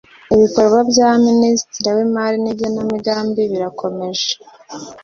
[0.35, 4.31] Ibikorwa bya Minisitiri w Imari n Igenamigambi birakomeje